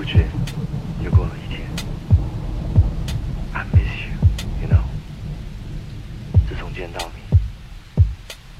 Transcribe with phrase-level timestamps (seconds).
[0.00, 0.26] 不觉
[1.04, 1.60] 又过了一天。
[3.52, 4.16] I miss you,
[4.62, 4.80] you know。
[6.48, 7.20] 自从见到你，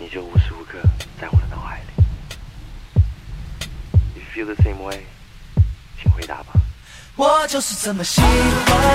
[0.04, 0.78] 你就无时无刻
[1.18, 2.04] 在我的脑海里。
[4.16, 5.06] You feel the same way？
[6.02, 6.60] 请回答吧。
[7.16, 8.30] 我就是这么喜欢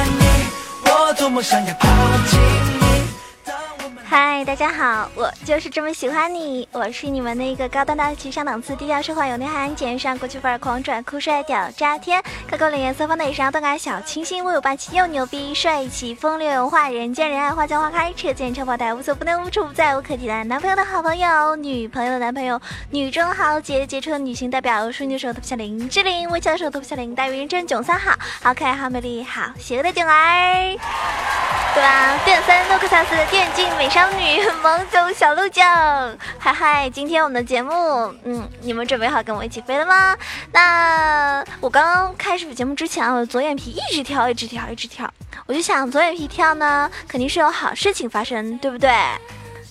[0.05, 0.45] 你，
[0.83, 1.87] 我多么想要靠
[2.29, 2.39] 近
[2.79, 2.84] 你。
[4.17, 20.45] 嗨，大家好，我就是这么喜欢你，我是你们的一个高端大气上档次、低调奢华有内涵、简约上国际范儿、狂拽酷帅屌炸天、高高冷颜色方内伤、动感小清新、威武霸气又牛逼、帅气风流有话、人见人爱、花见花开、车见车爆胎、无所不能、无处不在、无可替代。
[20.45, 22.57] 男朋友的好朋友，女朋友的男朋友，
[22.91, 30.77] 女中豪杰，杰出的女性代表，淑女手头不下林志玲，微笑的手头不下林黛玉，认真囧三好，好可爱，好美丽，好邪恶的囧儿，
[31.75, 32.17] 对吧？
[32.23, 34.41] 电三诺克萨斯电竞美少女。
[34.63, 36.89] 萌总小鹿酱，嗨嗨！
[36.89, 37.69] 今天我们的节目，
[38.23, 40.15] 嗯，你们准备好跟我一起飞了吗？
[40.53, 45.13] 那我刚刚开始节目之前，我的左眼皮一直跳，一直跳，一直跳。
[45.45, 48.89] 我就想，左眼皮跳呢，肯定是有好事情发生，对不对？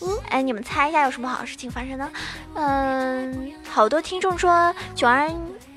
[0.02, 2.10] 嗯，哎，你们猜一下有什么好事情发生呢？
[2.52, 5.30] 嗯，好多听众说九儿。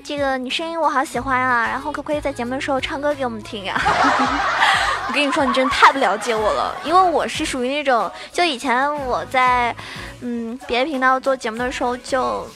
[0.04, 3.78] 这个你声音我好喜欢啊，然后可不可以在节目的时候唱歌给我们听呀？
[5.08, 9.74] 我跟你说，你真的太不了解我了，因为我是属于那种，就以前我在
[10.20, 12.46] 嗯别的频道做节目的时候，就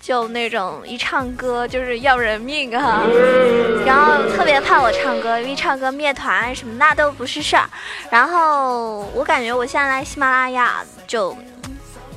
[0.00, 3.02] 就那种一唱歌就是要人命啊，
[3.84, 7.68] 然后特别怕我唱歌，因为唱歌灭团什么那都不是事儿。
[8.08, 11.36] 然后我感觉我现在来喜马拉雅就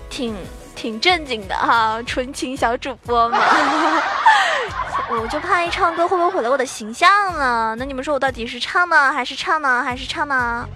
[0.10, 0.34] 挺
[0.74, 3.38] 挺正经的哈，纯情小主播嘛。
[5.20, 7.76] 我就怕一唱歌会不会毁了我的形象呢？
[7.78, 10.68] 那你们说我到底是唱呢，还是唱呢，还是唱呢？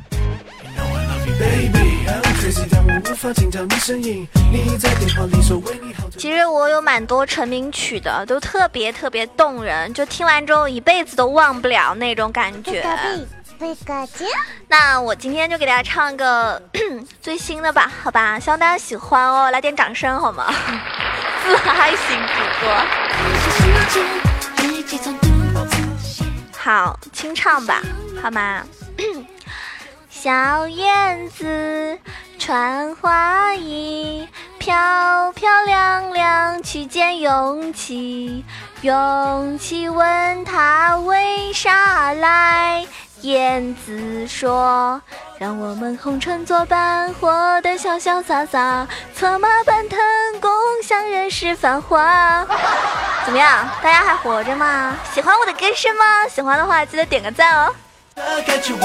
[6.17, 12.85] 其实我有蛮多成名曲的，都特别特别动人，就听完之后一辈子都忘不了那种感觉。
[14.67, 16.61] 那我今天就给大家唱个
[17.21, 18.37] 最新的吧，好吧？
[18.39, 20.45] 希望大家喜欢哦，来点掌声好吗？
[21.43, 24.24] 自嗨型主播。
[26.57, 27.81] 好，清唱吧，
[28.21, 28.63] 好吗？
[30.09, 31.99] 小燕子
[32.39, 34.27] 穿花衣，
[34.57, 38.43] 漂漂亮亮去见勇气。
[38.81, 42.85] 勇气问他为啥来。
[43.25, 45.01] 燕子说
[45.39, 49.97] ：“让我们红尘作伴，活得潇潇洒洒，策马奔腾，
[50.39, 50.51] 共
[50.83, 52.45] 享人世繁华。”
[53.25, 53.67] 怎么样？
[53.81, 54.95] 大家还活着吗？
[55.11, 56.27] 喜欢我的歌声吗？
[56.29, 57.73] 喜欢的话，记得点个赞哦。
[58.61, 58.75] 就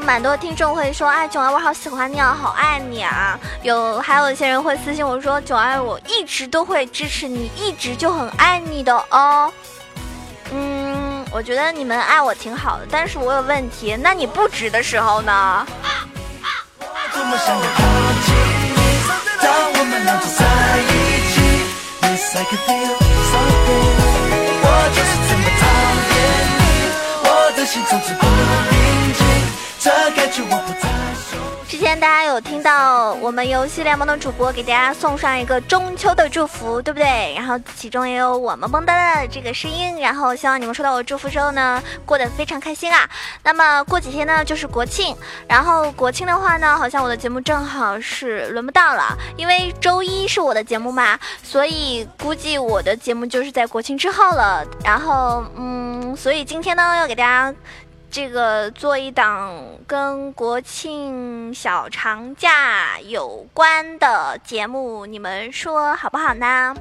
[0.00, 3.38] 蛮多听众会说，哎，囧儿，我好喜欢你啊，好爱你啊！
[3.62, 9.52] 有还有一些人会私信我说，囧儿，我一直都会支持你，一直就很爱你的哦。
[10.52, 15.66] 嗯，我觉得你们爱我挺好的，但是我有问题，那你不值的时候呢？
[32.40, 37.34] 听到我们游戏联盟的主播给大家送上一个中秋的祝福，对不对？
[37.36, 43.08] 然后其中也有我萌萌哒的这个声音，然后希望你们收到我祝福之后呢，过得非常开心啊。
[43.42, 45.14] 那么过几天呢就是国庆，
[45.46, 54.64] 然后国庆的话呢，好像我的节目正好是轮不到了，因为周一是我的节目嘛，所以估计我的节目就是在国庆之后了。
[54.82, 57.54] 然后嗯，所以今天呢要给大家。
[58.10, 59.54] 这个做一档
[59.86, 66.74] 跟国庆小长假有关的节目，你们说好不好呢？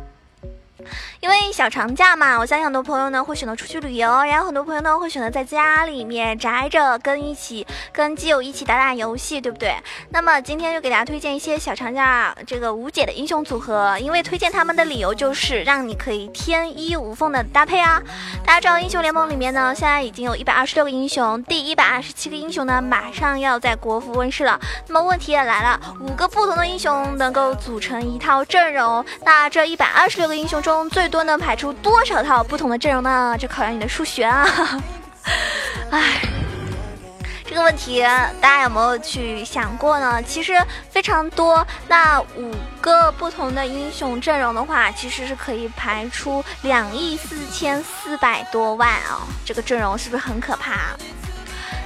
[1.20, 9.76] 因为小长假嘛，我相信很多朋友呢会选择出去旅游，然后很多朋友呢会选择在家里面宅着，跟一起跟基友一起打打游戏，对不对？
[10.10, 18.02] 那么今天就给大家推荐一些小长假这个无解的英雄组合，因为推荐他们的理由就是让你可以天衣无缝的搭配啊。
[18.46, 24.60] 大家知道英雄联盟里面呢，现在已经有一百二十六个英雄，第一百二十七个英雄呢马上要在国服问世了。
[24.88, 33.36] 那么问题也来了，五个不同的英雄能够组成一套阵容，那这一百二十六个英雄中中最多能排出多少套不同的阵容呢？
[33.40, 34.48] 这考验你的数学啊！
[35.90, 36.22] 哎，
[37.44, 38.04] 这个问题
[38.40, 40.22] 大家有没有去想过呢？
[40.22, 40.54] 其实
[40.92, 41.66] 非常多。
[41.88, 49.26] 那五个不同的英雄阵容的话，其实是可以排出两亿四千四百多万啊！
[49.44, 50.96] 这个阵容是不是很可怕？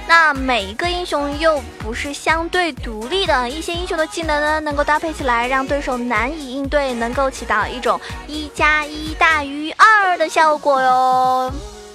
[0.06, 11.52] 那每一个英雄又不是相对独立的，一些英雄的技能呢能够搭配起来，让对手难以应对，能够起到一种一加一大于二的效果哟。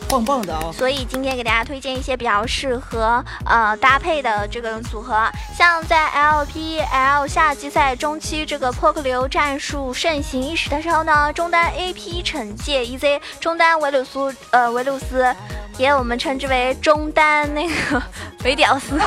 [0.09, 0.71] 棒棒的啊！
[0.73, 15.33] 所以今天给大家推荐一些比较适合呃搭配的这个组合，像在 LPL 夏季赛中期这个破克流战术盛行一时的时候呢，中单 AP 惩戒 EZ，中单维鲁斯呃维鲁斯，
[15.77, 18.01] 也我们称之为中单那个
[18.43, 18.99] 维屌丝。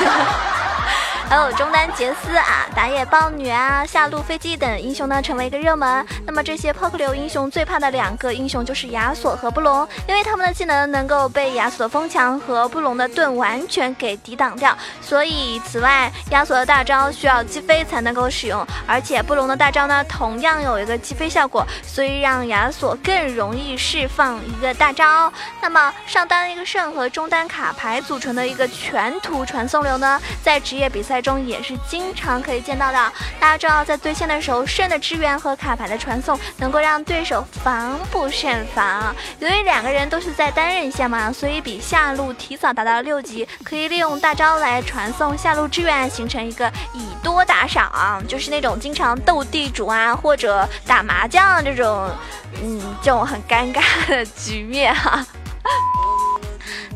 [1.33, 6.07] 还有中单杰斯啊，打野豹女啊，下路飞机等英雄呢，成为一个热门。
[6.27, 14.77] 那么这些破克流英雄最怕的两个英雄就是亚索和布隆，因为他们的技能能够被亚索的风墙和布隆的盾完全给抵挡掉。
[15.01, 25.33] 所以此外，亚索的大招需要击飞才能够使用，而且布隆的大招呢，同样有一个击飞效果，所以让亚索更容易释放一个大招。
[25.63, 31.22] 那么上单一个圣和中单卡牌组成的一个全图传送流呢，在职业比赛。
[31.23, 33.13] 中也是经常可以见到的。
[33.41, 39.15] 大家知道，在对线的时候，圣的支援和卡牌的传送能够让对手防不胜防。
[39.39, 52.11] 由于两个人都是在单人线嘛，所以比下路提早达到六级，可以利用大招来传送下路支援，形成一个以多打少，就是那种经常斗地主啊或者打麻将这种，
[52.63, 55.25] 嗯，这种很尴尬的局面哈。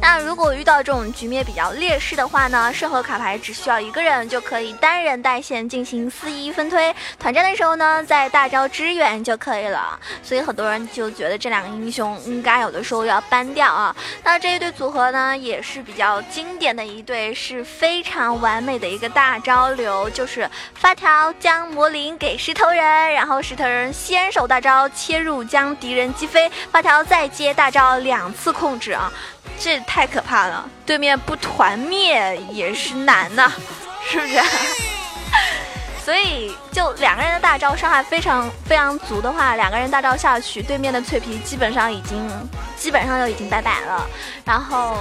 [0.00, 9.98] 那如果遇到这种局面比较劣势的话呢，适合卡牌只需要一个人就可以单人带线进行四一分推，团战的时候呢，在大招支援就可以了。
[10.22, 13.94] 所以很多人就觉得这两个英雄应该有的时候要搬掉啊。
[14.22, 29.12] 那这一对组合呢，也是比较经典的一对，是非常完美的一个大招流，就是发条将魔灵给石头人，然后石头人先手大招切入将敌人击飞，发条再接大招两次控制啊。
[29.58, 33.50] 这太可怕了，对面不团灭也是难呐，
[34.08, 34.40] 是不是？
[36.04, 42.28] 所以就两个人的大招伤害非常非常足的话，两个人大招下去，对面的脆皮基本上已经
[42.76, 44.06] 基本上就已经拜拜了，
[44.44, 44.98] 然后。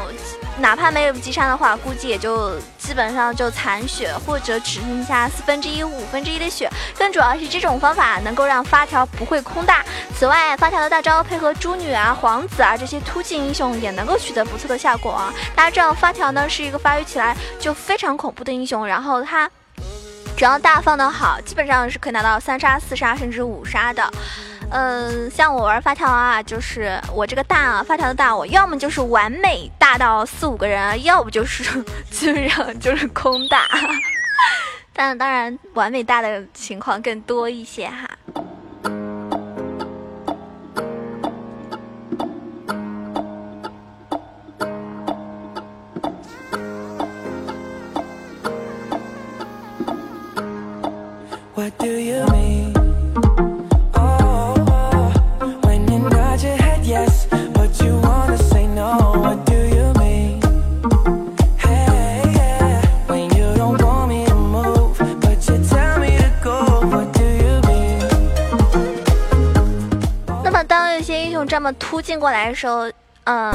[0.58, 6.72] 哪怕没有击杀的话，估计也就基本上就残血，或者只剩下四分之一、五分之一的血。
[6.98, 9.84] 更主要是这种方法能够让发条不会空大。
[10.18, 15.34] 此外，发条的大招配合猪女啊、皇子啊这些突进英雄，也能够取得不错的效果啊。
[15.54, 19.52] 大家知道，发条呢是一个发育起来就非常恐怖的英雄，然后他
[20.38, 24.10] 只要大放的好，基本上是可以拿到三杀、四杀甚至五杀的。
[24.72, 31.64] 嗯，像我玩发条啊，就是我这个大啊，发条的大，我要么就是完美大到四五个人，要不就是
[32.12, 33.68] 基本上就是空大。
[34.94, 38.10] 但当然，完美大的情况更多一些哈。
[72.06, 72.88] 进过来的时候，
[73.24, 73.52] 嗯，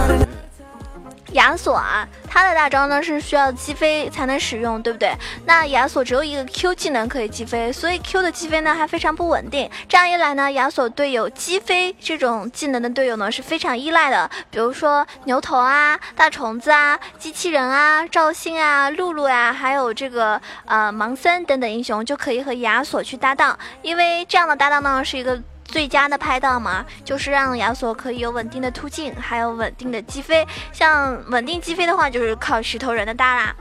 [1.35, 5.15] 亚索啊，他的大招呢是需要击飞才能使用，对不对？
[5.47, 9.71] 那亚索只有一个 Q 技能可以击飞，所以 Q 的击飞呢还非常不稳定。
[9.89, 25.41] 这样一来呢，亚索队友击飞这种技能的队友呢是非常依赖的，比如说牛头啊、大虫子啊、机器人啊、赵信啊、露露呀，还有这个呃盲僧等等英雄就可以和亚索去搭档，因为这样的搭档呢是一个。
[25.71, 30.47] 最佳的拍档嘛，就是让亚索可以有稳定的突进，还有稳定的击飞。
[30.73, 33.55] 像稳定击飞的话，就是靠石头人的大啦。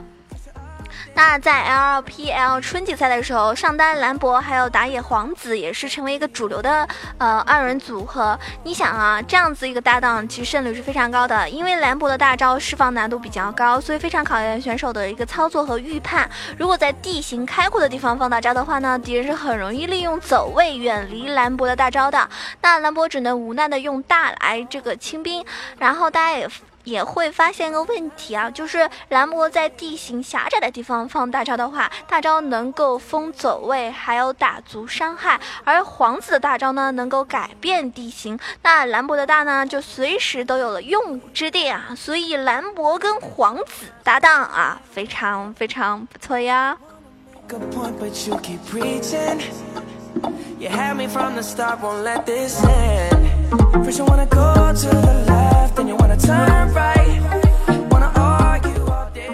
[1.14, 6.88] 那在 LPL 春季赛的时候，上单兰博还有打野皇子也是成为一个主流的
[7.18, 8.38] 呃二人组合。
[8.64, 11.50] 你想啊，这样子一个搭档，其实胜率是非常高的。
[11.50, 16.30] 因为兰博的大招释放难度比较高，所以非常考验选手的一个操作和预判。
[16.58, 22.30] 如果在地形开阔的地方放大招的话呢，敌人是很容易利用走位远离兰博的大招的。
[22.62, 25.46] 那兰博只能无奈的用大来这个清兵，
[25.78, 26.50] 然后大家也。
[26.84, 41.90] 也会发现一个问题啊，就是蓝博在地形狭窄的地方放大招的话，大招能够封走位，还有打足伤害；而皇子的大招呢，能够改变地形，那蓝博的大呢，就随时都有了用武之地啊。
[41.96, 46.78] 所以蓝博跟皇子搭档啊，非常非常不错呀。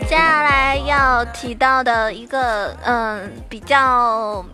[0.07, 0.77] 接下来。
[0.85, 4.45] 要提到的一个，嗯，比较。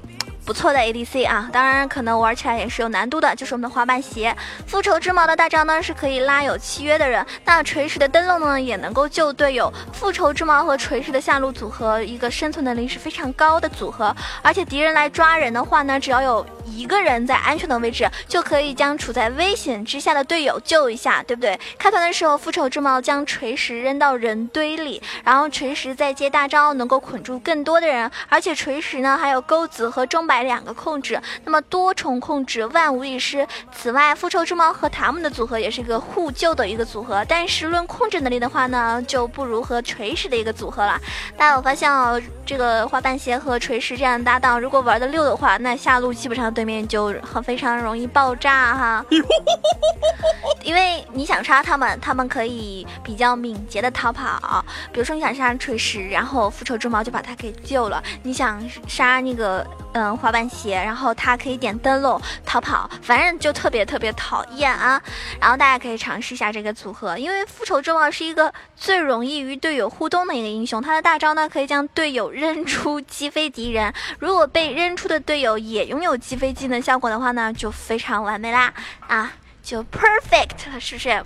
[0.44, 4.36] 不错的 ADC 啊，当然可能玩起来也是有难度的，就是我们的滑板鞋。
[4.66, 9.72] 复仇之矛的大招呢是可以拉有契约的人，那锤石的灯笼呢也能够救队友。
[9.94, 16.46] 复仇之矛和锤石的下路组合，一个生存能力是非常高的组合，而且敌人来抓人的话呢，只要有。
[16.66, 21.60] 一个人在安全的位置，就可以将处在危险之下的队友救一下，对不对？
[21.78, 28.10] 开团的时候，复仇之矛将锤石扔到人堆里，然后锤石再接大招，能够捆住更多的人。
[28.30, 33.48] 而且锤石呢，还有钩子和钟摆两个控制，那么多重控制，万无一失。
[33.74, 41.00] 此外，复仇之矛和塔姆的组合也是一个互救的一个组合，但是论控制能力的话呢，就不如和锤石的一个组合了。
[41.38, 49.06] 大家有发现哦，这个滑板鞋和锤石这样的搭档，如果玩的溜的话，那下路基本上对面就很非常容易爆炸哈，
[50.64, 54.64] 因为你想杀他们，他们可以比较敏捷的逃跑。
[54.92, 65.02] 比如说你想杀锤石，然后复仇之矛就把他给救了；你想杀那个嗯滑板鞋，然后他可以点灯笼逃跑，反正就特别特别讨厌啊。
[65.40, 76.82] 然后大家可以尝试一下这个组合，因为复仇之矛是一个最容易与队友互动的一个英雄，他的大招呢可以将队友扔出击飞敌人，如果被扔出的队友也拥有击飞机的。
[76.82, 78.74] 效果的话呢，就非常完美啦，
[79.08, 79.32] 啊，
[79.62, 81.24] 就 perfect 了，是不是？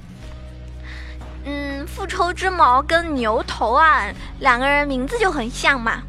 [1.46, 4.08] 嗯，复仇之矛跟牛头啊，
[4.40, 6.02] 两个人名字就很像嘛。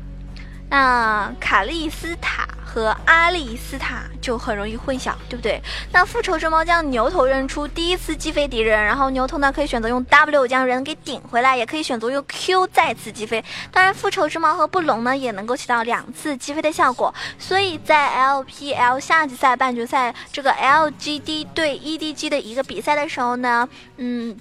[0.69, 2.47] 那卡利斯塔。
[2.77, 5.59] 和阿丽斯塔就很容易混淆，对不对？
[5.93, 13.43] 那复仇之矛将牛头扔出，第一次击飞敌人，然后牛头呢可以选择用 W 将人给顶回来，也可以选择用 Q 再次击飞。
[13.73, 17.15] 当然，复仇之矛和布隆呢也能够起到两次击飞的效果。
[17.39, 24.37] 所以在 LPL 夏季赛半决赛这个 LGD 对 EDG 的一个比赛的时候呢，嗯。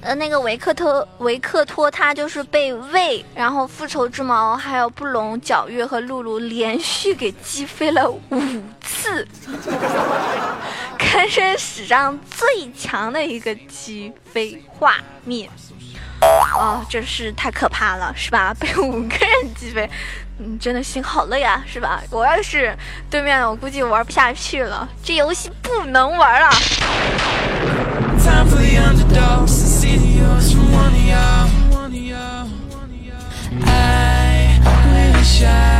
[0.00, 8.22] 呃，那个维克特维克托他就是被魏，然后复仇之矛，还有布隆、皎月和露露连续给击飞了五
[8.80, 9.26] 次，
[10.98, 15.48] 堪称史上最强的一个击飞画面。
[16.20, 18.52] 哦，真是太可怕了，是吧？
[18.58, 19.88] 被五个人击飞，
[20.40, 22.02] 嗯，真的心好累啊，是吧？
[22.10, 22.76] 我要是
[23.08, 26.50] 对面，我估计玩不下去了，这游戏不能玩了。
[28.28, 31.48] Time for the underdogs to see the yours from one of y'all.
[33.64, 35.77] I wish I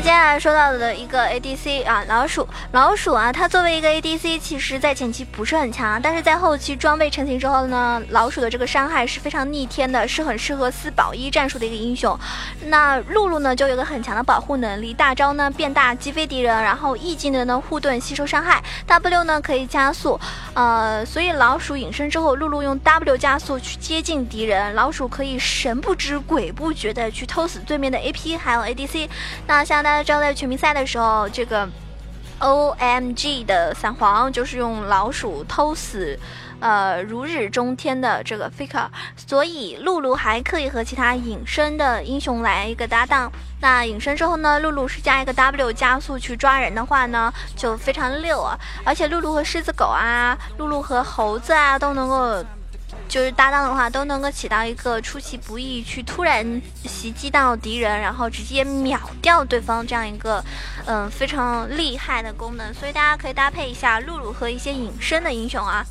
[0.00, 12.18] 接下来说到的一个 ADC 啊，老鼠，老鼠啊，它作为一个 ADC，其实在前期不是很强，但是在后期装备成型之后呢，老鼠的这个伤害是非常逆天的，是很适合四保一战术的一个英雄。
[12.66, 20.18] 那露露呢，就有个很强的保护能力，大招呢变大击飞敌人，然后 E 技能呢护盾吸收伤害，W 呢可以加速，
[20.54, 29.06] 呃，所以老鼠隐身之后，露露用 W 加速去接近敌人，老鼠可以神不知鬼不觉的去偷死对面的 AP 还有 ADC。
[29.46, 31.68] 那像大家知道，在全民赛的时候，这个
[32.38, 36.16] O M G 的散黄就是用老鼠偷死，
[36.60, 43.32] 呃，如日中天的这个 Faker，所以露露还可以和其他隐身的英雄来一个搭档。
[43.60, 48.56] 那隐身之后呢，露露是加一个 W 加速去抓人的话呢，就非常溜啊！
[48.84, 52.44] 而且露露和狮子狗啊，露露和猴子啊都能够。
[53.10, 60.42] 就是搭档的话，都能够起到一个出其不意去突然袭击到敌人，然后直接秒掉对方这样一个，
[60.86, 62.72] 嗯，非常厉害的功能。
[62.72, 65.84] 所以大家可以搭配一下露露和一些隐身的英雄啊。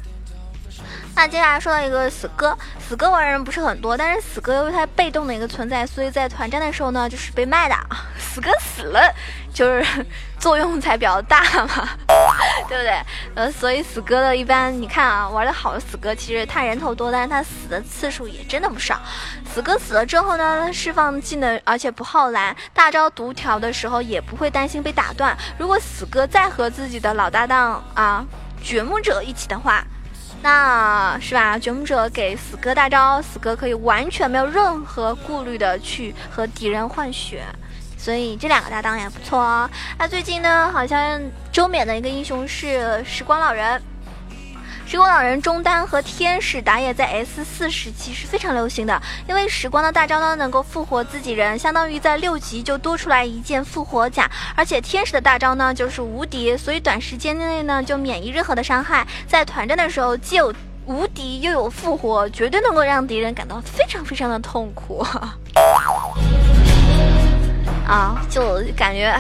[1.16, 7.76] 那接下来说到一个死哥，死哥玩人不是很多，但是死哥由于他被动的一个存在，所以在团战的时候呢，就是被卖的。
[8.18, 9.14] 死哥死了，
[9.54, 10.06] 就是
[10.40, 11.90] 作用才比较大嘛，
[12.70, 13.02] 对不对？
[13.36, 18.98] 呃，所以死哥的一般，你看啊，玩的好的死哥，其实他人头多，但是他死的次数也真的不少。
[19.52, 25.36] 死哥死了之后呢，释放技能，而且不耗蓝，大招独条的时候也不会担心被打断。
[25.58, 28.24] 如果死哥再和自己的老搭档啊
[28.64, 29.84] 掘墓者一起的话，
[30.42, 31.60] 那是吧？
[31.60, 37.44] 掘墓者给死哥大招，死哥可以完全没有任何顾虑的去和敌人换血，
[37.98, 39.70] 所以这两个搭档也不错哦。
[39.98, 43.82] 那最近呢，好像周免的一个英雄是时光老人。
[44.90, 60.52] 时光老人中单和天使打野在 S 四时期是非常流行的，因为时光的大招呢能够复活自己人，相当于在六级就多出来一件复活甲，而且天使的大招呢就是无敌，所以短时间内呢就免疫任何的伤害，在团战的时候既有
[60.88, 65.06] 无敌又有复活，绝对能够让敌人感到非常非常的痛苦。
[67.86, 69.16] 啊，就感觉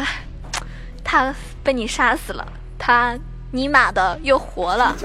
[1.04, 1.32] 他
[1.64, 2.44] 被你杀死了，
[2.80, 3.16] 他。
[3.51, 4.96] 尼玛的又活了，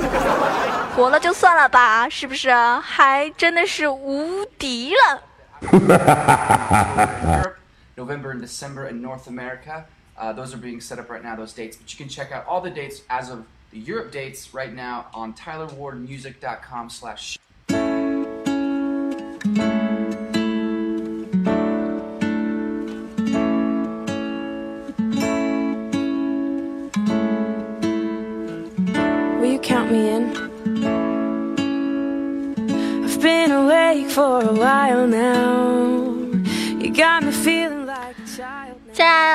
[0.95, 2.53] 活了就算了吧，是不是？
[2.83, 5.23] 还真的是无敌了。
[7.97, 9.85] November and December in North America.
[10.17, 11.77] Uh, those are being set up right now, those dates.
[11.77, 15.07] But you can check out all the dates as of the Europe dates right now
[15.15, 17.39] on TylerWardMusic.com/slash.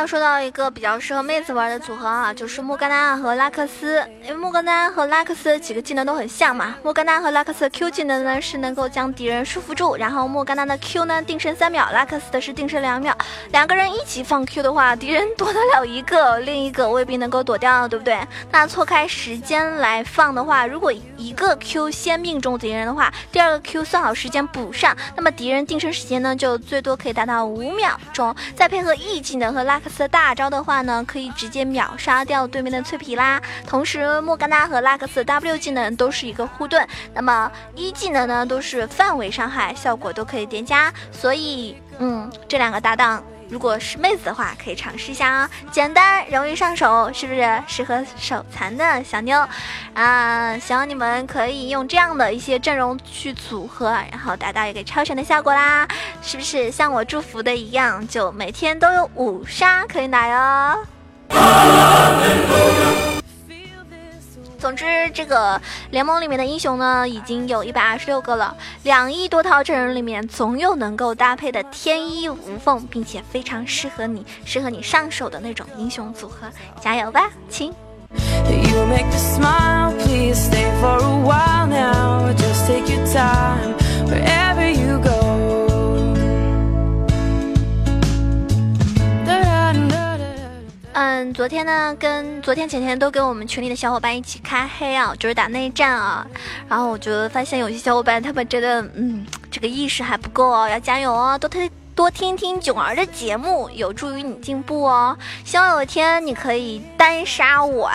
[0.10, 4.04] 说到一个比较适合妹子玩的组合啊，就是莫甘娜和拉克斯。
[4.24, 6.76] 因为莫甘娜和拉克斯几个技能都很像嘛。
[6.82, 13.16] 莫甘娜和拉克斯的 Q 技能呢是能够将敌人束缚住，然后莫甘娜的 Q 呢定身三秒，拉克斯的是定身两秒。
[13.52, 18.20] 两个人一起放 Q 的话，敌人躲得了一个，另一个未必能够躲掉，对不对？
[18.52, 28.36] 那错开时间来放的话，如果一个 Q 先命中敌人的话，第二个 Q 算好时间补上，那么敌人定身时间呢就最多可以达到五秒钟。
[28.56, 33.40] 再配合 E 技能和拉克斯的大招的话呢，可以直接秒杀掉对面的脆皮啦。
[33.68, 40.92] 同时，莫甘娜和拉克斯 W 技能都是一个护盾，那么一技能呢都是范围伤害，效果都可以叠加。
[41.12, 43.22] 所以，嗯，这两个搭档。
[43.50, 49.48] 如果是妹子的话，可以尝试一下哦、简单容易上手，是不是适合手残的小妞？
[49.94, 55.88] 啊，希望你们可以用这样的一些阵容去组合，然后达到一个超神的效果啦，
[56.22, 60.86] 是不是像我祝福的一样，就每天都有五杀可以拿哟？
[64.60, 68.54] 总之，这个联盟里面的英雄呢，已经有一百二十六个了。
[68.84, 76.48] 两亿多套阵容里面，总有能够搭配的天衣无缝，并且非常适合你、适合你上手的那种英雄组合。
[76.82, 77.74] 加油吧，亲
[78.50, 78.86] ！You
[91.20, 96.26] 嗯，昨天呢，跟昨天前天都跟我们群里的小伙伴一起开黑啊，就是打内战啊。
[96.70, 105.18] 然后我就发现有些小伙伴他们真的，嗯，这个意识还不够哦，要加油哦，多推多听听囧儿的节目，有助于你进步哦。
[105.44, 107.92] 希望有一天你可以单杀我。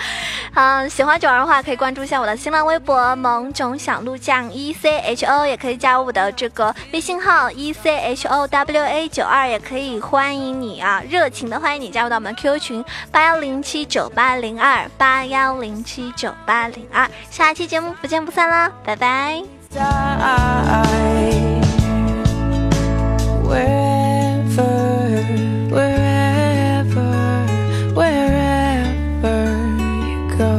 [0.52, 17.08] 嗯，喜欢囧儿的话，可以关注一下我的新浪微博“萌囧小鹿酱 E C H O”，也可以加入我的这个微信号 “E C H O W A 九二”，也可以欢迎你啊，热情的欢迎你加入到我们 QQ 群八幺零七九八零二八幺零七九八零二。
[17.30, 19.42] 下期节目不见不散啦，拜拜。
[23.46, 23.85] where